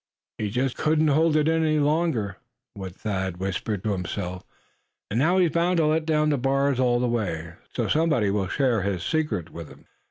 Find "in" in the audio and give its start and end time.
1.35-1.47